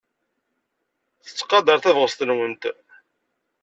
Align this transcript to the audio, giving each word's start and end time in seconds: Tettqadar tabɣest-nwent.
Tettqadar 1.25 1.79
tabɣest-nwent. 1.79 2.63